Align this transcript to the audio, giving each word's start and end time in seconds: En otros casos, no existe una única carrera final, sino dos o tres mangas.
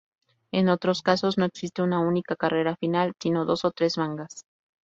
En 0.51 0.67
otros 0.67 1.03
casos, 1.03 1.37
no 1.37 1.45
existe 1.45 1.83
una 1.83 1.99
única 1.99 2.35
carrera 2.35 2.75
final, 2.75 3.13
sino 3.21 3.45
dos 3.45 3.65
o 3.65 3.71
tres 3.71 3.99
mangas. 3.99 4.47